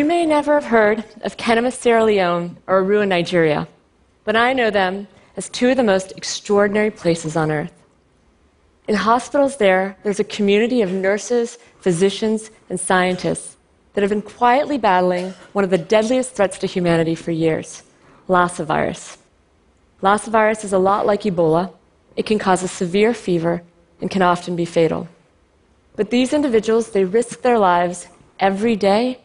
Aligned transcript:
You 0.00 0.06
may 0.06 0.24
never 0.24 0.54
have 0.54 0.64
heard 0.64 1.04
of 1.20 1.36
Kenema, 1.36 1.70
Sierra 1.70 2.04
Leone, 2.04 2.56
or 2.66 2.82
Irrua, 2.82 3.06
Nigeria, 3.06 3.68
but 4.24 4.34
I 4.34 4.54
know 4.54 4.70
them 4.70 5.06
as 5.36 5.50
two 5.50 5.68
of 5.68 5.76
the 5.76 5.82
most 5.82 6.14
extraordinary 6.16 6.90
places 6.90 7.36
on 7.36 7.50
earth. 7.50 7.74
In 8.88 8.94
hospitals 8.94 9.58
there, 9.58 9.98
there's 10.02 10.18
a 10.18 10.24
community 10.24 10.80
of 10.80 10.90
nurses, 10.90 11.58
physicians, 11.80 12.50
and 12.70 12.80
scientists 12.80 13.58
that 13.92 14.00
have 14.00 14.08
been 14.08 14.22
quietly 14.22 14.78
battling 14.78 15.34
one 15.52 15.64
of 15.64 15.70
the 15.70 15.76
deadliest 15.76 16.32
threats 16.34 16.56
to 16.60 16.66
humanity 16.66 17.14
for 17.14 17.30
years 17.30 17.82
Lassa 18.26 18.64
virus. 18.64 19.18
Lassa 20.00 20.30
virus 20.30 20.64
is 20.64 20.72
a 20.72 20.78
lot 20.78 21.04
like 21.04 21.24
Ebola. 21.24 21.74
It 22.16 22.24
can 22.24 22.38
cause 22.38 22.62
a 22.62 22.68
severe 22.68 23.12
fever 23.12 23.62
and 24.00 24.10
can 24.10 24.22
often 24.22 24.56
be 24.56 24.64
fatal. 24.64 25.08
But 25.94 26.08
these 26.08 26.32
individuals, 26.32 26.92
they 26.92 27.04
risk 27.04 27.42
their 27.42 27.58
lives 27.58 28.08
every 28.38 28.76
day 28.76 29.20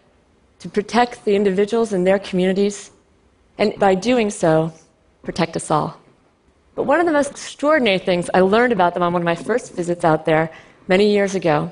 to 0.59 0.69
protect 0.69 1.25
the 1.25 1.35
individuals 1.35 1.93
and 1.93 2.05
their 2.05 2.19
communities, 2.19 2.91
and 3.57 3.77
by 3.79 3.95
doing 3.95 4.29
so, 4.29 4.73
protect 5.23 5.55
us 5.55 5.71
all. 5.71 5.99
But 6.75 6.83
one 6.83 6.99
of 6.99 7.05
the 7.05 7.11
most 7.11 7.31
extraordinary 7.31 7.99
things 7.99 8.29
I 8.33 8.41
learned 8.41 8.73
about 8.73 8.93
them 8.93 9.03
on 9.03 9.13
one 9.13 9.21
of 9.21 9.25
my 9.25 9.35
first 9.35 9.73
visits 9.73 10.03
out 10.03 10.25
there 10.25 10.51
many 10.87 11.09
years 11.11 11.35
ago 11.35 11.71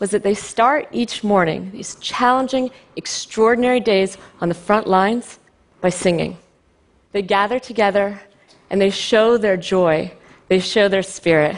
was 0.00 0.10
that 0.10 0.22
they 0.22 0.34
start 0.34 0.88
each 0.90 1.22
morning, 1.22 1.70
these 1.72 1.94
challenging, 1.96 2.70
extraordinary 2.96 3.80
days 3.80 4.16
on 4.40 4.48
the 4.48 4.54
front 4.54 4.86
lines, 4.86 5.38
by 5.80 5.88
singing. 5.90 6.36
They 7.12 7.22
gather 7.22 7.58
together 7.58 8.20
and 8.70 8.80
they 8.80 8.90
show 8.90 9.36
their 9.36 9.56
joy, 9.56 10.12
they 10.48 10.58
show 10.58 10.88
their 10.88 11.02
spirit. 11.02 11.56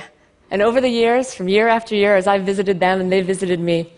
And 0.50 0.60
over 0.60 0.80
the 0.80 0.88
years, 0.88 1.34
from 1.34 1.48
year 1.48 1.68
after 1.68 1.94
year, 1.94 2.16
as 2.16 2.26
I 2.26 2.38
visited 2.38 2.78
them 2.78 3.00
and 3.00 3.10
they 3.10 3.22
visited 3.22 3.60
me, 3.60 3.92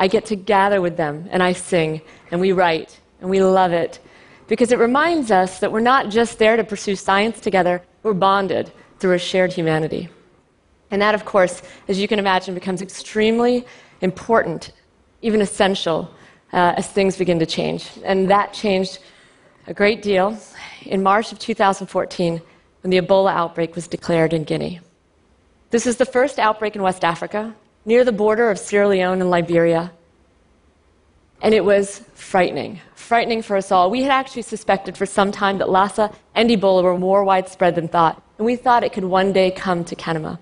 I 0.00 0.08
get 0.08 0.24
to 0.26 0.36
gather 0.36 0.80
with 0.80 0.96
them 0.96 1.28
and 1.30 1.42
I 1.42 1.52
sing 1.52 2.00
and 2.30 2.40
we 2.40 2.52
write 2.52 2.98
and 3.20 3.28
we 3.28 3.42
love 3.42 3.72
it 3.72 4.00
because 4.48 4.72
it 4.72 4.78
reminds 4.78 5.30
us 5.30 5.60
that 5.60 5.70
we're 5.70 5.80
not 5.80 6.08
just 6.08 6.38
there 6.38 6.56
to 6.56 6.64
pursue 6.64 6.96
science 6.96 7.38
together, 7.38 7.82
we're 8.02 8.14
bonded 8.14 8.72
through 8.98 9.12
a 9.12 9.18
shared 9.18 9.52
humanity. 9.52 10.08
And 10.90 11.02
that, 11.02 11.14
of 11.14 11.24
course, 11.26 11.62
as 11.86 12.00
you 12.00 12.08
can 12.08 12.18
imagine, 12.18 12.54
becomes 12.54 12.80
extremely 12.82 13.64
important, 14.00 14.72
even 15.20 15.42
essential, 15.42 16.10
uh, 16.52 16.74
as 16.76 16.88
things 16.88 17.16
begin 17.16 17.38
to 17.38 17.46
change. 17.46 17.90
And 18.02 18.28
that 18.30 18.54
changed 18.54 18.98
a 19.66 19.74
great 19.74 20.00
deal 20.02 20.36
in 20.86 21.02
March 21.02 21.30
of 21.30 21.38
2014 21.38 22.40
when 22.80 22.90
the 22.90 22.98
Ebola 22.98 23.32
outbreak 23.32 23.76
was 23.76 23.86
declared 23.86 24.32
in 24.32 24.44
Guinea. 24.44 24.80
This 25.70 25.86
is 25.86 25.98
the 25.98 26.06
first 26.06 26.38
outbreak 26.38 26.74
in 26.74 26.82
West 26.82 27.04
Africa, 27.04 27.54
near 27.84 28.04
the 28.04 28.12
border 28.12 28.50
of 28.50 28.58
Sierra 28.58 28.88
Leone 28.88 29.20
and 29.20 29.30
Liberia. 29.30 29.92
And 31.42 31.54
it 31.54 31.64
was 31.64 32.00
frightening, 32.14 32.80
frightening 32.94 33.42
for 33.42 33.56
us 33.56 33.72
all. 33.72 33.90
We 33.90 34.02
had 34.02 34.10
actually 34.10 34.42
suspected 34.42 34.96
for 34.96 35.06
some 35.06 35.32
time 35.32 35.58
that 35.58 35.70
Lassa 35.70 36.12
and 36.34 36.50
Ebola 36.50 36.82
were 36.82 36.98
more 36.98 37.24
widespread 37.24 37.74
than 37.74 37.88
thought, 37.88 38.22
and 38.38 38.44
we 38.44 38.56
thought 38.56 38.84
it 38.84 38.92
could 38.92 39.04
one 39.04 39.32
day 39.32 39.50
come 39.50 39.84
to 39.84 39.96
Kenema. 39.96 40.38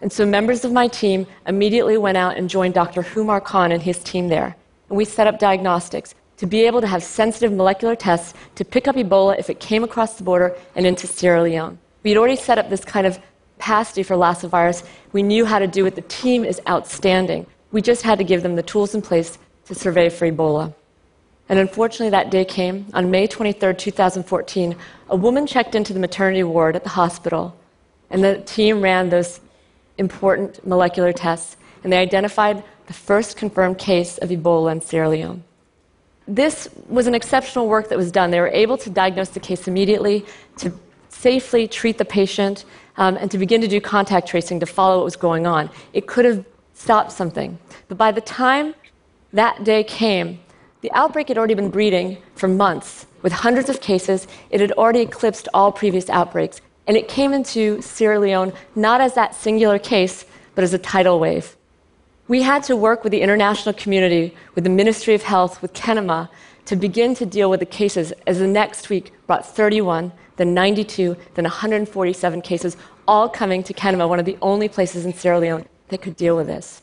And 0.00 0.12
so 0.12 0.26
members 0.26 0.64
of 0.64 0.72
my 0.72 0.88
team 0.88 1.26
immediately 1.46 1.96
went 1.96 2.16
out 2.16 2.36
and 2.36 2.50
joined 2.50 2.74
Dr. 2.74 3.02
Humarr 3.02 3.42
Khan 3.42 3.70
and 3.72 3.82
his 3.82 4.02
team 4.02 4.28
there. 4.28 4.56
And 4.88 4.96
we 4.96 5.04
set 5.04 5.26
up 5.26 5.38
diagnostics 5.38 6.14
to 6.38 6.46
be 6.46 6.66
able 6.66 6.80
to 6.80 6.88
have 6.88 7.04
sensitive 7.04 7.52
molecular 7.52 7.94
tests 7.94 8.34
to 8.56 8.64
pick 8.64 8.88
up 8.88 8.96
Ebola 8.96 9.38
if 9.38 9.48
it 9.48 9.60
came 9.60 9.84
across 9.84 10.16
the 10.16 10.24
border 10.24 10.56
and 10.74 10.86
into 10.86 11.06
Sierra 11.06 11.42
Leone. 11.42 11.78
We 12.02 12.10
had 12.10 12.18
already 12.18 12.36
set 12.36 12.58
up 12.58 12.68
this 12.68 12.84
kind 12.84 13.06
of 13.06 13.20
capacity 13.62 14.02
for 14.02 14.16
Lassa 14.16 14.48
virus. 14.48 14.82
We 15.12 15.22
knew 15.22 15.44
how 15.44 15.60
to 15.60 15.68
do 15.68 15.86
it. 15.86 15.94
The 15.94 16.08
team 16.22 16.44
is 16.44 16.60
outstanding. 16.68 17.46
We 17.70 17.80
just 17.80 18.02
had 18.02 18.18
to 18.18 18.24
give 18.24 18.42
them 18.42 18.56
the 18.56 18.62
tools 18.62 18.92
in 18.92 19.02
place 19.02 19.38
to 19.66 19.74
survey 19.74 20.08
for 20.08 20.28
Ebola. 20.28 20.74
And 21.48 21.60
unfortunately, 21.60 22.10
that 22.10 22.28
day 22.28 22.44
came. 22.44 22.86
On 22.92 23.08
May 23.12 23.28
23, 23.28 23.74
2014, 23.74 24.74
a 25.10 25.16
woman 25.16 25.46
checked 25.46 25.76
into 25.76 25.92
the 25.92 26.00
maternity 26.00 26.42
ward 26.42 26.74
at 26.74 26.82
the 26.82 26.88
hospital, 26.88 27.56
and 28.10 28.24
the 28.24 28.38
team 28.38 28.80
ran 28.82 29.10
those 29.10 29.40
important 29.96 30.66
molecular 30.66 31.12
tests, 31.12 31.56
and 31.84 31.92
they 31.92 31.98
identified 31.98 32.64
the 32.88 32.92
first 32.92 33.36
confirmed 33.36 33.78
case 33.78 34.18
of 34.18 34.30
Ebola 34.30 34.72
in 34.72 34.80
Sierra 34.80 35.08
Leone. 35.08 35.44
This 36.26 36.68
was 36.88 37.06
an 37.06 37.14
exceptional 37.14 37.68
work 37.68 37.90
that 37.90 37.98
was 37.98 38.10
done. 38.10 38.32
They 38.32 38.40
were 38.40 38.48
able 38.48 38.78
to 38.78 38.90
diagnose 38.90 39.28
the 39.28 39.40
case 39.40 39.68
immediately, 39.68 40.26
to 40.56 40.72
safely 41.12 41.68
treat 41.68 41.98
the 41.98 42.04
patient, 42.04 42.64
um, 42.96 43.16
and 43.16 43.30
to 43.30 43.38
begin 43.38 43.60
to 43.60 43.68
do 43.68 43.80
contact 43.80 44.28
tracing 44.28 44.60
to 44.60 44.66
follow 44.66 44.96
what 44.98 45.04
was 45.04 45.16
going 45.16 45.46
on. 45.46 45.70
It 45.92 46.06
could 46.06 46.24
have 46.24 46.44
stopped 46.74 47.12
something. 47.12 47.58
But 47.88 47.98
by 47.98 48.12
the 48.12 48.20
time 48.20 48.74
that 49.32 49.64
day 49.64 49.84
came, 49.84 50.40
the 50.80 50.90
outbreak 50.92 51.28
had 51.28 51.38
already 51.38 51.54
been 51.54 51.70
breeding 51.70 52.18
for 52.34 52.48
months. 52.48 53.06
With 53.22 53.32
hundreds 53.32 53.68
of 53.68 53.80
cases, 53.80 54.26
it 54.50 54.60
had 54.60 54.72
already 54.72 55.00
eclipsed 55.00 55.48
all 55.54 55.70
previous 55.70 56.10
outbreaks. 56.10 56.60
And 56.86 56.96
it 56.96 57.06
came 57.06 57.32
into 57.32 57.80
Sierra 57.80 58.18
Leone 58.18 58.52
not 58.74 59.00
as 59.00 59.14
that 59.14 59.34
singular 59.34 59.78
case, 59.78 60.24
but 60.54 60.64
as 60.64 60.74
a 60.74 60.78
tidal 60.78 61.20
wave. 61.20 61.56
We 62.26 62.42
had 62.42 62.62
to 62.64 62.76
work 62.76 63.04
with 63.04 63.12
the 63.12 63.20
international 63.20 63.74
community, 63.74 64.34
with 64.54 64.64
the 64.64 64.70
Ministry 64.70 65.14
of 65.14 65.22
Health, 65.22 65.62
with 65.62 65.72
Kenema, 65.72 66.28
to 66.66 66.76
begin 66.76 67.14
to 67.16 67.26
deal 67.26 67.50
with 67.50 67.60
the 67.60 67.66
cases 67.66 68.12
as 68.26 68.38
the 68.38 68.46
next 68.46 68.88
week 68.88 69.12
brought 69.26 69.46
31, 69.46 70.12
then 70.36 70.54
92, 70.54 71.16
then 71.34 71.44
147 71.44 72.40
cases, 72.42 72.76
all 73.08 73.28
coming 73.28 73.62
to 73.64 73.74
Kenema, 73.74 74.08
one 74.08 74.20
of 74.20 74.24
the 74.24 74.38
only 74.40 74.68
places 74.68 75.04
in 75.04 75.12
Sierra 75.12 75.40
Leone 75.40 75.66
that 75.88 76.02
could 76.02 76.16
deal 76.16 76.36
with 76.36 76.46
this. 76.46 76.82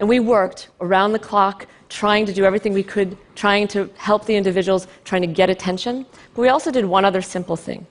And 0.00 0.08
we 0.08 0.20
worked 0.20 0.68
around 0.80 1.12
the 1.12 1.18
clock, 1.18 1.66
trying 1.88 2.24
to 2.26 2.32
do 2.32 2.44
everything 2.44 2.72
we 2.72 2.82
could, 2.82 3.16
trying 3.34 3.66
to 3.68 3.90
help 3.96 4.26
the 4.26 4.36
individuals, 4.36 4.86
trying 5.04 5.22
to 5.22 5.26
get 5.26 5.50
attention. 5.50 6.06
But 6.34 6.42
we 6.42 6.48
also 6.48 6.70
did 6.70 6.84
one 6.84 7.04
other 7.04 7.22
simple 7.22 7.56
thing. 7.56 7.86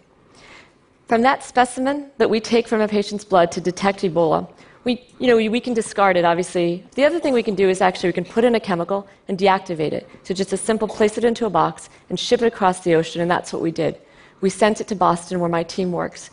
From 1.08 1.22
that 1.22 1.44
specimen 1.44 2.12
that 2.18 2.30
we 2.30 2.40
take 2.40 2.68
from 2.68 2.82
a 2.82 2.88
patient's 2.88 3.24
blood 3.24 3.52
to 3.54 3.62
detect 3.62 4.02
Ebola, 4.02 4.50
we, 4.88 5.04
you 5.20 5.28
know, 5.28 5.36
we, 5.36 5.50
we, 5.50 5.60
can 5.60 5.74
discard 5.74 6.16
it, 6.16 6.24
obviously. 6.24 6.82
The 6.96 7.04
other 7.04 7.20
thing 7.20 7.34
we 7.34 7.44
can 7.44 7.56
do 7.56 7.68
is 7.68 7.82
actually 7.82 8.08
we 8.08 8.14
can 8.14 8.24
put 8.24 8.46
in 8.46 8.56
a 8.56 8.60
chemical 8.60 9.06
and 9.28 9.38
deactivate 9.38 9.92
it. 9.92 10.08
So 10.24 10.34
just 10.34 10.54
a 10.54 10.58
simple 10.58 10.88
place 10.88 11.18
it 11.18 11.26
into 11.26 11.46
a 11.46 11.50
box 11.50 11.90
and 12.10 12.18
ship 12.18 12.42
it 12.42 12.46
across 12.46 12.80
the 12.80 12.96
ocean, 12.96 13.20
and 13.22 13.30
that's 13.30 13.52
what 13.52 13.62
we 13.62 13.70
did. 13.70 14.00
We 14.40 14.50
sent 14.50 14.80
it 14.80 14.88
to 14.88 14.96
Boston, 14.96 15.42
where 15.42 15.50
my 15.50 15.64
team 15.64 15.92
works. 15.92 16.30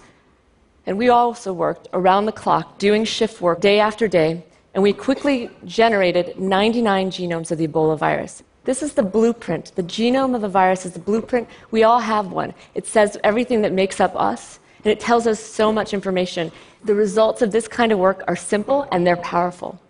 And 0.87 0.97
we 0.97 1.09
also 1.09 1.53
worked 1.53 1.89
around 1.93 2.27
the 2.27 2.39
clock, 2.43 2.79
doing 2.79 3.05
shift 3.05 3.41
work 3.41 3.61
day 3.61 3.81
after 3.81 4.07
day, 4.07 4.45
and 4.73 4.85
we 4.85 4.93
quickly 4.93 5.51
generated 5.65 6.39
99 6.39 7.11
genomes 7.11 7.51
of 7.51 7.59
the 7.59 7.67
Ebola 7.67 7.99
virus. 7.99 8.45
This 8.63 8.85
is 8.85 8.93
the 8.93 9.03
blueprint. 9.03 9.73
The 9.75 9.83
genome 9.83 10.37
of 10.37 10.45
a 10.45 10.49
virus 10.49 10.87
is 10.87 10.93
the 10.93 11.01
blueprint. 11.01 11.49
We 11.73 11.83
all 11.83 11.99
have 11.99 12.31
one. 12.31 12.55
It 12.77 12.87
says 12.87 13.19
everything 13.25 13.63
that 13.63 13.73
makes 13.73 13.99
up 14.01 14.15
us, 14.15 14.61
and 14.85 14.93
it 14.93 15.01
tells 15.01 15.27
us 15.27 15.41
so 15.41 15.73
much 15.73 15.95
information. 15.95 16.53
The 16.85 16.95
results 16.95 17.43
of 17.43 17.53
this 17.53 17.67
kind 17.67 17.91
of 17.91 17.99
work 17.99 18.23
are 18.29 18.37
simple 18.37 18.87
and 18.93 19.07
they're 19.07 19.17
powerful. 19.17 19.81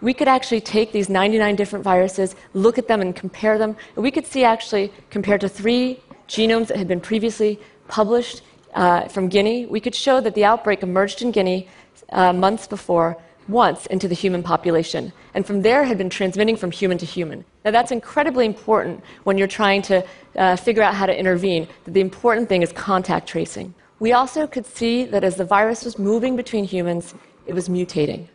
We 0.00 0.14
could 0.14 0.26
actually 0.26 0.62
take 0.62 0.90
these 0.90 1.08
99 1.08 1.54
different 1.54 1.84
viruses, 1.84 2.34
look 2.54 2.76
at 2.76 2.88
them, 2.88 3.00
and 3.00 3.14
compare 3.14 3.56
them. 3.56 3.76
And 3.94 4.02
we 4.02 4.10
could 4.10 4.26
see, 4.26 4.42
actually, 4.42 4.92
compared 5.10 5.40
to 5.42 5.48
three 5.48 6.00
genomes 6.26 6.68
that 6.68 6.76
had 6.76 6.88
been 6.88 7.00
previously 7.00 7.60
published 7.86 8.42
uh, 8.74 9.06
from 9.08 9.28
Guinea, 9.28 9.66
we 9.66 9.80
could 9.80 9.94
show 9.94 10.20
that 10.20 10.34
the 10.34 10.44
outbreak 10.44 10.82
emerged 10.82 11.22
in 11.22 11.30
Guinea 11.30 11.68
uh, 12.10 12.32
months 12.32 12.66
before, 12.66 13.16
once 13.48 13.86
into 13.86 14.08
the 14.08 14.14
human 14.14 14.42
population. 14.42 15.12
And 15.34 15.46
from 15.46 15.62
there 15.62 15.84
had 15.84 15.98
been 15.98 16.10
transmitting 16.10 16.56
from 16.56 16.70
human 16.70 16.98
to 16.98 17.06
human. 17.06 17.44
Now, 17.64 17.70
that's 17.70 17.90
incredibly 17.90 18.46
important 18.46 19.04
when 19.24 19.36
you're 19.36 19.48
trying 19.48 19.82
to 19.82 20.04
uh, 20.36 20.56
figure 20.56 20.82
out 20.82 20.94
how 20.94 21.06
to 21.06 21.16
intervene, 21.16 21.68
the 21.84 22.00
important 22.00 22.48
thing 22.48 22.62
is 22.62 22.72
contact 22.72 23.28
tracing. 23.28 23.74
We 24.02 24.14
also 24.14 24.48
could 24.48 24.66
see 24.66 25.04
that 25.04 25.22
as 25.22 25.36
the 25.36 25.44
virus 25.44 25.84
was 25.84 25.96
moving 25.96 26.34
between 26.34 26.64
humans, 26.64 27.14
it 27.46 27.54
was 27.54 27.68
mutating. 27.68 28.26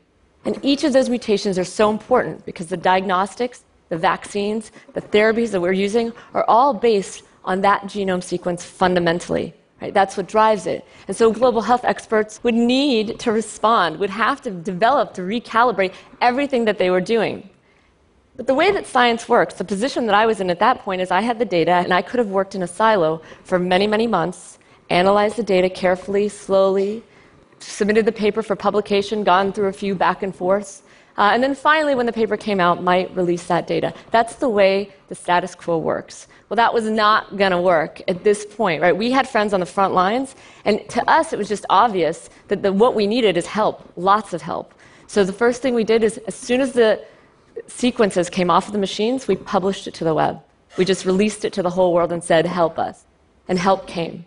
And 0.46 0.58
each 0.64 0.86
of 0.86 0.94
those 0.94 1.10
mutations 1.10 1.60
are 1.60 1.66
so 1.66 1.92
important 1.92 2.46
because 2.46 2.68
the 2.68 2.78
diagnostics, 2.78 3.66
the 3.90 3.98
vaccines, 3.98 4.72
the 4.94 5.02
therapies 5.02 5.52
that 5.52 5.60
we're 5.60 5.74
using 5.74 6.14
are 6.34 6.46
all 6.48 6.74
based 6.74 7.24
on 7.44 7.60
that 7.64 7.82
genome 7.82 8.24
sequence 8.24 8.64
fundamentally. 8.64 9.54
Right? 9.82 9.94
That's 9.94 10.16
what 10.16 10.30
drives 10.30 10.68
it. 10.68 10.86
And 11.10 11.18
so 11.18 11.34
global 11.34 11.60
health 11.60 11.84
experts 11.84 12.42
would 12.44 12.56
need 12.56 13.20
to 13.20 13.34
respond, 13.34 14.00
would 14.00 14.10
have 14.10 14.42
to 14.44 14.52
develop 14.52 15.14
to 15.16 15.22
recalibrate 15.24 15.94
everything 16.22 16.64
that 16.64 16.78
they 16.78 16.90
were 16.90 17.02
doing. 17.02 17.50
But 18.38 18.48
the 18.48 18.56
way 18.56 18.72
that 18.72 18.88
science 18.88 19.28
works, 19.28 19.56
the 19.56 19.66
position 19.66 20.06
that 20.06 20.16
I 20.16 20.28
was 20.28 20.40
in 20.40 20.50
at 20.50 20.60
that 20.60 20.80
point 20.80 21.02
is 21.02 21.12
I 21.12 21.20
had 21.20 21.40
the 21.40 21.52
data 21.60 21.74
and 21.74 21.94
I 21.94 22.04
could 22.04 22.20
have 22.20 22.30
worked 22.30 22.56
in 22.56 22.64
a 22.64 22.68
silo 22.68 23.22
for 23.44 23.60
many, 23.60 23.86
many 23.86 24.08
months 24.08 24.60
analyzed 24.90 25.36
the 25.36 25.44
data 25.44 25.70
carefully, 25.70 26.30
slowly, 26.30 27.04
submitted 27.60 28.06
the 28.06 28.12
paper 28.12 28.42
for 28.42 28.56
publication, 28.56 29.24
gone 29.24 29.52
through 29.52 29.68
a 29.68 29.74
few 29.74 29.96
back 29.96 30.24
and 30.24 30.36
forths, 30.36 30.84
uh, 31.18 31.32
and 31.34 31.42
then 31.42 31.56
finally, 31.56 31.96
when 31.96 32.06
the 32.06 32.14
paper 32.14 32.38
came 32.38 32.60
out, 32.60 32.84
might 32.84 33.14
release 33.16 33.48
that 33.48 33.66
data. 33.66 33.92
That's 34.12 34.36
the 34.36 34.50
way 34.50 34.94
the 35.08 35.16
status 35.16 35.56
quo 35.56 35.80
works. 35.80 36.28
Well, 36.48 36.56
that 36.58 36.72
was 36.72 36.86
not 36.86 37.38
going 37.38 37.52
to 37.52 37.60
work 37.60 38.02
at 38.08 38.24
this 38.24 38.46
point, 38.46 38.84
right? 38.84 38.96
We 38.96 39.10
had 39.12 39.28
friends 39.28 39.52
on 39.52 39.60
the 39.60 39.66
front 39.66 39.96
lines, 39.96 40.36
and 40.64 40.88
to 40.90 41.10
us, 41.10 41.34
it 41.34 41.40
was 41.40 41.48
just 41.48 41.66
obvious 41.72 42.30
that 42.50 42.62
the, 42.62 42.72
what 42.72 42.94
we 42.94 43.08
needed 43.08 43.36
is 43.36 43.48
help, 43.48 43.92
lots 43.96 44.34
of 44.34 44.44
help. 44.44 44.76
So 45.08 45.24
the 45.24 45.34
first 45.34 45.64
thing 45.64 45.74
we 45.74 45.84
did 45.84 46.04
is, 46.04 46.20
as 46.28 46.36
soon 46.36 46.62
as 46.62 46.74
the 46.74 47.04
sequences 47.66 48.30
came 48.30 48.52
off 48.52 48.68
of 48.68 48.74
the 48.74 48.80
machines, 48.80 49.28
we 49.28 49.36
published 49.36 49.88
it 49.88 49.96
to 49.96 50.04
the 50.04 50.14
web. 50.14 50.40
We 50.78 50.86
just 50.86 51.04
released 51.04 51.44
it 51.46 51.54
to 51.54 51.64
the 51.64 51.72
whole 51.72 51.94
world 51.94 52.12
and 52.12 52.24
said, 52.24 52.46
help 52.46 52.78
us. 52.78 53.06
And 53.48 53.58
help 53.58 53.88
came. 53.88 54.26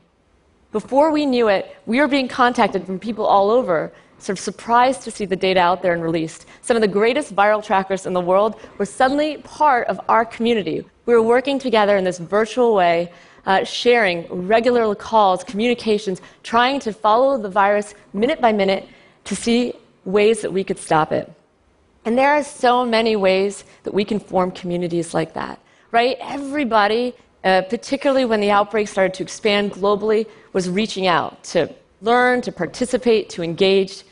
Before 0.72 1.10
we 1.10 1.26
knew 1.26 1.48
it, 1.48 1.76
we 1.86 1.98
were 1.98 2.06
being 2.06 2.28
contacted 2.28 2.86
from 2.86 3.00
people 3.00 3.26
all 3.26 3.50
over, 3.50 3.92
sort 4.18 4.38
of 4.38 4.44
surprised 4.44 5.02
to 5.02 5.10
see 5.10 5.24
the 5.24 5.34
data 5.34 5.58
out 5.58 5.82
there 5.82 5.94
and 5.94 6.02
released. 6.02 6.46
Some 6.62 6.76
of 6.76 6.80
the 6.80 6.88
greatest 6.88 7.34
viral 7.34 7.64
trackers 7.64 8.06
in 8.06 8.12
the 8.12 8.20
world 8.20 8.54
were 8.78 8.86
suddenly 8.86 9.38
part 9.38 9.88
of 9.88 10.00
our 10.08 10.24
community. 10.24 10.86
We 11.06 11.14
were 11.14 11.22
working 11.22 11.58
together 11.58 11.96
in 11.96 12.04
this 12.04 12.18
virtual 12.18 12.74
way, 12.74 13.10
uh, 13.46 13.64
sharing 13.64 14.46
regular 14.46 14.94
calls, 14.94 15.42
communications, 15.42 16.22
trying 16.44 16.78
to 16.80 16.92
follow 16.92 17.36
the 17.36 17.48
virus 17.48 17.94
minute 18.12 18.40
by 18.40 18.52
minute 18.52 18.86
to 19.24 19.34
see 19.34 19.74
ways 20.04 20.40
that 20.42 20.52
we 20.52 20.62
could 20.62 20.78
stop 20.78 21.10
it. 21.10 21.32
And 22.04 22.16
there 22.16 22.32
are 22.32 22.44
so 22.44 22.86
many 22.86 23.16
ways 23.16 23.64
that 23.82 23.92
we 23.92 24.04
can 24.04 24.20
form 24.20 24.52
communities 24.52 25.14
like 25.14 25.34
that, 25.34 25.58
right? 25.90 26.16
Everybody, 26.20 27.14
uh, 27.44 27.62
particularly 27.62 28.24
when 28.24 28.40
the 28.40 28.50
outbreak 28.50 28.88
started 28.88 29.14
to 29.14 29.22
expand 29.22 29.72
globally, 29.72 30.26
was 30.52 30.68
reaching 30.68 31.06
out 31.06 31.42
to 31.44 31.72
learn, 32.02 32.40
to 32.42 32.52
participate, 32.52 33.30
to 33.30 33.42
engage. 33.42 34.04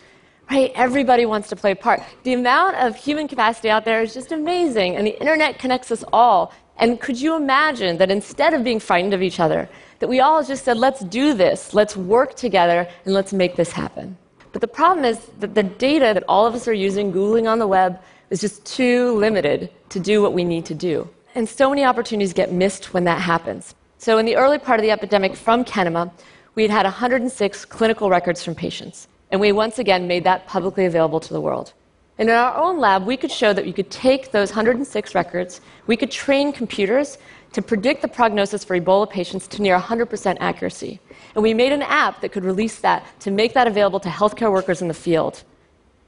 Right? 0.50 0.72
Everybody 0.74 1.26
wants 1.26 1.48
to 1.50 1.56
play 1.56 1.72
a 1.72 1.76
part. 1.76 2.02
The 2.22 2.32
amount 2.32 2.76
of 2.76 2.96
human 2.96 3.28
capacity 3.28 3.68
out 3.68 3.84
there 3.84 4.00
is 4.00 4.14
just 4.14 4.32
amazing, 4.32 4.96
and 4.96 5.06
the 5.06 5.18
internet 5.20 5.58
connects 5.58 5.90
us 5.90 6.04
all. 6.12 6.52
And 6.78 7.00
could 7.00 7.20
you 7.20 7.36
imagine 7.36 7.98
that 7.98 8.10
instead 8.10 8.54
of 8.54 8.64
being 8.64 8.80
frightened 8.80 9.12
of 9.12 9.20
each 9.20 9.40
other, 9.40 9.68
that 9.98 10.08
we 10.08 10.20
all 10.20 10.42
just 10.42 10.64
said, 10.64 10.78
let's 10.78 11.00
do 11.00 11.34
this, 11.34 11.74
let's 11.74 11.96
work 11.96 12.34
together, 12.34 12.88
and 13.04 13.12
let's 13.12 13.32
make 13.32 13.56
this 13.56 13.72
happen? 13.72 14.16
But 14.52 14.60
the 14.60 14.68
problem 14.68 15.04
is 15.04 15.18
that 15.40 15.54
the 15.54 15.64
data 15.64 16.12
that 16.14 16.24
all 16.28 16.46
of 16.46 16.54
us 16.54 16.66
are 16.66 16.72
using, 16.72 17.12
Googling 17.12 17.50
on 17.50 17.58
the 17.58 17.66
web, 17.66 18.00
is 18.30 18.40
just 18.40 18.64
too 18.64 19.12
limited 19.18 19.70
to 19.90 20.00
do 20.00 20.22
what 20.22 20.32
we 20.32 20.44
need 20.44 20.64
to 20.66 20.74
do. 20.74 21.08
And 21.34 21.48
so 21.48 21.70
many 21.70 21.84
opportunities 21.84 22.32
get 22.32 22.52
missed 22.52 22.94
when 22.94 23.04
that 23.04 23.20
happens. 23.20 23.74
So, 23.98 24.18
in 24.18 24.26
the 24.26 24.36
early 24.36 24.58
part 24.58 24.78
of 24.80 24.82
the 24.82 24.90
epidemic 24.90 25.36
from 25.36 25.64
Kenema, 25.64 26.10
we 26.54 26.62
had 26.62 26.70
had 26.70 26.84
106 26.84 27.64
clinical 27.64 28.10
records 28.10 28.42
from 28.42 28.54
patients. 28.54 29.08
And 29.30 29.40
we 29.40 29.52
once 29.52 29.78
again 29.78 30.06
made 30.06 30.24
that 30.24 30.46
publicly 30.46 30.86
available 30.86 31.20
to 31.20 31.32
the 31.32 31.40
world. 31.40 31.72
And 32.18 32.28
in 32.28 32.34
our 32.34 32.56
own 32.56 32.78
lab, 32.78 33.06
we 33.06 33.16
could 33.16 33.30
show 33.30 33.52
that 33.52 33.66
you 33.66 33.72
could 33.72 33.90
take 33.90 34.32
those 34.32 34.50
106 34.50 35.14
records, 35.14 35.60
we 35.86 35.96
could 35.96 36.10
train 36.10 36.52
computers 36.52 37.18
to 37.52 37.62
predict 37.62 38.02
the 38.02 38.08
prognosis 38.08 38.64
for 38.64 38.78
Ebola 38.78 39.08
patients 39.08 39.46
to 39.48 39.62
near 39.62 39.78
100% 39.78 40.36
accuracy. 40.40 41.00
And 41.34 41.42
we 41.42 41.54
made 41.54 41.72
an 41.72 41.82
app 41.82 42.20
that 42.20 42.32
could 42.32 42.44
release 42.44 42.80
that 42.80 43.06
to 43.20 43.30
make 43.30 43.54
that 43.54 43.66
available 43.66 44.00
to 44.00 44.08
healthcare 44.08 44.50
workers 44.50 44.82
in 44.82 44.88
the 44.88 44.94
field. 44.94 45.44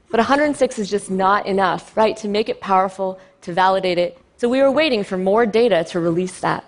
But 0.09 0.19
106 0.19 0.77
is 0.77 0.89
just 0.89 1.09
not 1.09 1.45
enough, 1.45 1.95
right, 1.95 2.17
to 2.17 2.27
make 2.27 2.49
it 2.49 2.59
powerful, 2.59 3.19
to 3.41 3.53
validate 3.53 3.97
it. 3.97 4.19
So 4.41 4.49
we 4.49 4.59
were 4.59 4.71
waiting 4.71 5.03
for 5.03 5.17
more 5.17 5.45
data 5.45 5.83
to 5.91 5.99
release 5.99 6.39
that. 6.39 6.63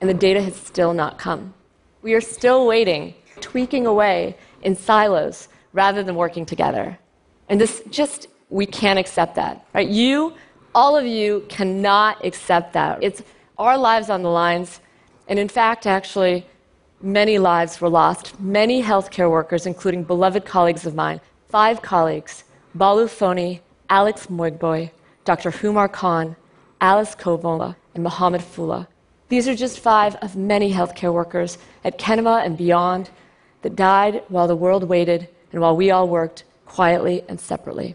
And 0.00 0.08
the 0.08 0.14
data 0.14 0.40
has 0.40 0.56
still 0.56 0.94
not 0.94 1.18
come. 1.18 1.52
We 2.00 2.14
are 2.14 2.22
still 2.22 2.66
waiting, 2.66 3.12
tweaking 3.38 3.86
away 3.86 4.34
in 4.62 4.74
silos 4.74 5.48
rather 5.74 6.02
than 6.02 6.14
working 6.14 6.46
together. 6.46 6.98
And 7.50 7.60
this 7.60 7.82
just, 7.90 8.28
we 8.48 8.64
can't 8.64 8.98
accept 8.98 9.34
that, 9.34 9.62
right? 9.74 9.86
You, 9.86 10.32
all 10.74 10.96
of 10.96 11.04
you, 11.04 11.44
cannot 11.50 12.24
accept 12.24 12.72
that. 12.72 13.02
It's 13.02 13.22
our 13.58 13.76
lives 13.76 14.08
on 14.08 14.22
the 14.22 14.30
lines. 14.30 14.80
And 15.28 15.38
in 15.38 15.50
fact, 15.50 15.86
actually, 15.86 16.46
many 17.02 17.38
lives 17.38 17.78
were 17.78 17.90
lost. 17.90 18.40
Many 18.40 18.82
healthcare 18.82 19.30
workers, 19.30 19.66
including 19.66 20.02
beloved 20.02 20.46
colleagues 20.46 20.86
of 20.86 20.94
mine, 20.94 21.20
five 21.50 21.82
colleagues 21.82 22.44
Mbalu 22.74 23.04
Fonnie, 23.04 23.60
Alex 23.90 24.28
Moigboi, 24.28 24.90
Dr. 25.26 25.50
Humarr 25.50 25.92
Khan, 25.92 26.36
Alice 26.82 27.14
Kovoma, 27.14 27.76
and 27.94 28.02
Mohammed 28.02 28.40
Fullah. 28.40 28.88
These 29.28 29.46
are 29.46 29.54
just 29.54 29.78
five 29.78 30.16
of 30.16 30.34
many 30.34 30.72
healthcare 30.72 31.12
workers 31.12 31.56
at 31.84 31.96
Kenema 31.96 32.44
and 32.44 32.58
beyond 32.58 33.08
that 33.62 33.76
died 33.76 34.24
while 34.26 34.48
the 34.48 34.56
world 34.56 34.82
waited 34.82 35.28
and 35.52 35.60
while 35.60 35.76
we 35.76 35.92
all 35.92 36.08
worked 36.08 36.42
quietly 36.66 37.22
and 37.28 37.40
separately. 37.40 37.94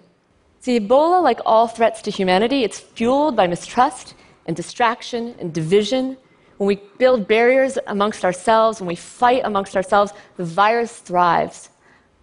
See, 0.62 0.80
Ebola, 0.80 1.22
like 1.22 1.42
all 1.46 1.68
threats 1.68 2.02
to 2.04 2.12
humanity, 2.12 2.64
it's 2.64 2.80
fueled 2.80 3.36
by 3.36 3.46
mistrust 3.46 4.16
and 4.46 4.56
distraction 4.56 5.36
and 5.38 5.54
division. 5.54 6.16
When 6.56 6.68
we 6.70 6.82
build 6.98 7.28
barriers 7.28 7.78
amongst 7.88 8.24
ourselves, 8.24 8.80
when 8.80 8.88
we 8.88 8.96
fight 8.96 9.42
amongst 9.44 9.76
ourselves, 9.76 10.14
the 10.38 10.46
virus 10.46 10.98
thrives. 10.98 11.70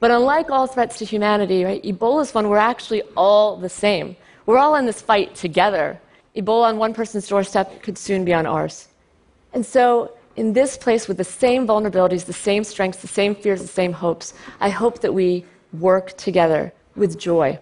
But 0.00 0.10
unlike 0.10 0.50
all 0.50 0.66
threats 0.66 0.98
to 0.98 1.04
humanity, 1.04 1.62
right, 1.62 1.82
Ebola 1.84 2.22
is 2.22 2.32
one 2.32 2.48
we're 2.48 2.56
actually 2.56 3.02
all 3.18 3.56
the 3.56 3.68
same. 3.68 4.16
We're 4.46 4.58
all 4.58 4.76
in 4.76 4.86
this 4.86 5.02
fight 5.02 5.34
together. 5.34 6.00
Ebola 6.36 6.64
on 6.64 6.78
one 6.78 6.94
person's 6.94 7.28
doorstep 7.28 7.82
could 7.82 7.96
soon 7.96 8.24
be 8.24 8.34
on 8.34 8.46
ours. 8.46 8.88
And 9.52 9.64
so, 9.64 10.12
in 10.36 10.52
this 10.52 10.76
place 10.76 11.06
with 11.06 11.16
the 11.16 11.24
same 11.24 11.66
vulnerabilities, 11.66 12.24
the 12.24 12.32
same 12.32 12.64
strengths, 12.64 13.00
the 13.00 13.06
same 13.08 13.36
fears, 13.36 13.62
the 13.62 13.68
same 13.68 13.92
hopes, 13.92 14.34
I 14.60 14.68
hope 14.68 15.00
that 15.00 15.14
we 15.14 15.44
work 15.72 16.16
together 16.16 16.72
with 16.96 17.18
joy. 17.18 17.58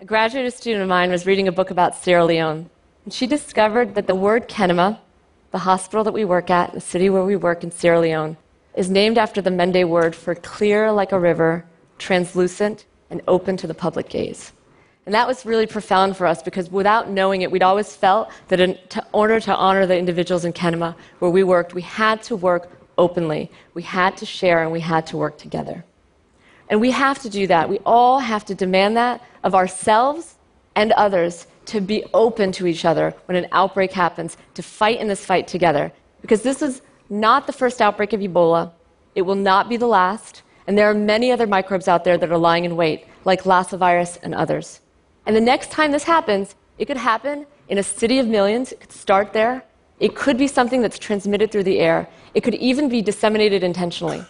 A 0.00 0.04
graduate 0.04 0.52
student 0.52 0.82
of 0.82 0.88
mine 0.88 1.10
was 1.10 1.26
reading 1.26 1.46
a 1.46 1.52
book 1.52 1.70
about 1.70 1.96
Sierra 1.96 2.24
Leone, 2.24 2.70
and 3.04 3.14
she 3.14 3.26
discovered 3.26 3.94
that 3.94 4.08
the 4.08 4.14
word 4.14 4.48
Kenema, 4.48 4.98
the 5.52 5.58
hospital 5.58 6.04
that 6.04 6.12
we 6.12 6.24
work 6.24 6.50
at, 6.50 6.72
the 6.72 6.80
city 6.80 7.08
where 7.08 7.24
we 7.24 7.36
work 7.36 7.62
in 7.62 7.70
Sierra 7.70 8.00
Leone, 8.00 8.36
is 8.74 8.90
named 8.90 9.18
after 9.18 9.40
the 9.40 9.50
Mende 9.50 9.88
word 9.88 10.14
for 10.14 10.34
clear 10.34 10.90
like 10.92 11.12
a 11.12 11.18
river, 11.18 11.64
translucent, 11.98 12.84
and 13.10 13.22
open 13.26 13.56
to 13.56 13.66
the 13.66 13.74
public 13.74 14.08
gaze. 14.08 14.52
And 15.08 15.14
that 15.14 15.26
was 15.26 15.46
really 15.46 15.66
profound 15.66 16.18
for 16.18 16.26
us 16.26 16.42
because 16.42 16.70
without 16.70 17.08
knowing 17.08 17.40
it, 17.40 17.50
we'd 17.50 17.62
always 17.62 17.96
felt 17.96 18.28
that 18.48 18.60
in 18.60 18.76
order 19.12 19.40
to 19.40 19.56
honor 19.56 19.86
the 19.86 19.96
individuals 19.96 20.44
in 20.44 20.52
Kenema 20.52 20.94
where 21.18 21.30
we 21.30 21.42
worked, 21.42 21.72
we 21.72 21.80
had 21.80 22.22
to 22.24 22.36
work 22.36 22.70
openly. 22.98 23.50
We 23.72 23.84
had 23.84 24.18
to 24.18 24.26
share 24.26 24.62
and 24.62 24.70
we 24.70 24.80
had 24.80 25.06
to 25.06 25.16
work 25.16 25.38
together. 25.38 25.82
And 26.68 26.78
we 26.78 26.90
have 26.90 27.20
to 27.20 27.30
do 27.30 27.46
that. 27.46 27.70
We 27.70 27.78
all 27.86 28.18
have 28.18 28.44
to 28.44 28.54
demand 28.54 28.98
that 28.98 29.22
of 29.44 29.54
ourselves 29.54 30.34
and 30.76 30.92
others 30.92 31.46
to 31.72 31.80
be 31.80 32.04
open 32.12 32.52
to 32.52 32.66
each 32.66 32.84
other 32.84 33.14
when 33.24 33.38
an 33.38 33.46
outbreak 33.50 33.92
happens, 33.92 34.36
to 34.52 34.62
fight 34.62 35.00
in 35.00 35.08
this 35.08 35.24
fight 35.24 35.48
together. 35.48 35.90
Because 36.20 36.42
this 36.42 36.60
is 36.60 36.82
not 37.08 37.46
the 37.46 37.54
first 37.54 37.80
outbreak 37.80 38.12
of 38.12 38.20
Ebola, 38.20 38.72
it 39.14 39.22
will 39.22 39.36
not 39.36 39.70
be 39.70 39.78
the 39.78 39.86
last, 39.86 40.42
and 40.66 40.76
there 40.76 40.90
are 40.90 40.92
many 40.92 41.32
other 41.32 41.46
microbes 41.46 41.88
out 41.88 42.04
there 42.04 42.18
that 42.18 42.30
are 42.30 42.36
lying 42.36 42.66
in 42.66 42.76
wait, 42.76 43.06
like 43.24 43.46
Lassa 43.46 43.78
virus 43.78 44.18
and 44.22 44.34
others. 44.34 44.80
And 45.28 45.36
the 45.36 45.42
next 45.42 45.70
time 45.70 45.92
this 45.92 46.04
happens, 46.04 46.54
it 46.78 46.86
could 46.86 46.96
happen 46.96 47.46
in 47.68 47.76
a 47.76 47.82
city 47.82 48.18
of 48.18 48.26
millions. 48.26 48.72
It 48.72 48.80
could 48.80 48.92
start 48.92 49.34
there. 49.34 49.62
It 50.00 50.16
could 50.16 50.38
be 50.38 50.46
something 50.46 50.80
that's 50.80 50.98
transmitted 50.98 51.52
through 51.52 51.64
the 51.64 51.80
air. 51.80 52.08
It 52.32 52.40
could 52.40 52.54
even 52.54 52.88
be 52.88 53.02
disseminated 53.02 53.62
intentionally. 53.62 54.24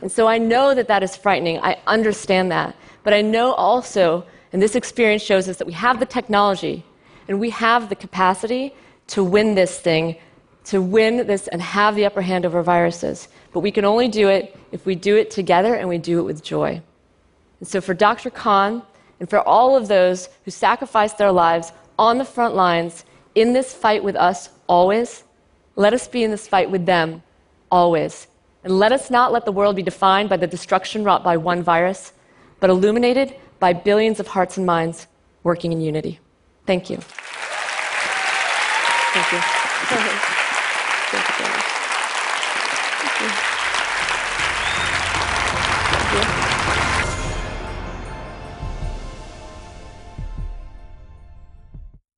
And 0.00 0.10
so 0.10 0.26
I 0.26 0.38
know 0.38 0.74
that 0.74 0.88
that 0.88 1.04
is 1.04 1.16
frightening. 1.16 1.60
I 1.60 1.78
understand 1.86 2.50
that. 2.50 2.74
But 3.04 3.14
I 3.14 3.22
know 3.22 3.52
also, 3.52 4.24
and 4.52 4.60
this 4.60 4.74
experience 4.74 5.22
shows 5.22 5.48
us 5.48 5.58
that 5.58 5.66
we 5.66 5.74
have 5.74 6.00
the 6.00 6.06
technology 6.06 6.84
and 7.28 7.38
we 7.38 7.50
have 7.50 7.88
the 7.88 7.94
capacity 7.94 8.74
to 9.08 9.22
win 9.22 9.54
this 9.54 9.78
thing, 9.78 10.16
to 10.64 10.82
win 10.82 11.24
this 11.24 11.46
and 11.46 11.62
have 11.62 11.94
the 11.94 12.04
upper 12.04 12.20
hand 12.20 12.44
over 12.44 12.64
viruses. 12.64 13.28
But 13.52 13.60
we 13.60 13.70
can 13.70 13.84
only 13.84 14.08
do 14.08 14.28
it 14.28 14.56
if 14.72 14.86
we 14.86 14.96
do 14.96 15.14
it 15.14 15.30
together 15.30 15.76
and 15.76 15.88
we 15.88 15.98
do 15.98 16.18
it 16.18 16.24
with 16.24 16.42
joy. 16.42 16.82
And 17.60 17.68
so 17.68 17.80
for 17.80 17.94
Dr. 17.94 18.30
Khan, 18.30 18.82
and 19.22 19.30
for 19.30 19.38
all 19.38 19.76
of 19.76 19.86
those 19.86 20.28
who 20.44 20.50
sacrificed 20.50 21.16
their 21.16 21.30
lives 21.30 21.70
on 21.96 22.18
the 22.18 22.24
front 22.24 22.56
lines 22.56 23.04
in 23.36 23.52
this 23.52 23.72
fight 23.72 24.02
with 24.02 24.16
us 24.16 24.48
always, 24.66 25.22
let 25.76 25.94
us 25.94 26.08
be 26.08 26.24
in 26.24 26.32
this 26.32 26.48
fight 26.48 26.68
with 26.68 26.86
them 26.86 27.22
always. 27.70 28.26
And 28.64 28.80
let 28.80 28.90
us 28.90 29.12
not 29.12 29.30
let 29.30 29.44
the 29.44 29.52
world 29.52 29.76
be 29.76 29.82
defined 29.84 30.28
by 30.28 30.38
the 30.38 30.48
destruction 30.48 31.04
wrought 31.04 31.22
by 31.22 31.36
one 31.36 31.62
virus, 31.62 32.12
but 32.58 32.68
illuminated 32.68 33.36
by 33.60 33.72
billions 33.72 34.18
of 34.18 34.26
hearts 34.26 34.56
and 34.56 34.66
minds 34.66 35.06
working 35.44 35.70
in 35.70 35.80
unity. 35.80 36.18
Thank 36.66 36.90
you. 36.90 36.96
Thank 39.12 39.32
you. 41.46 41.51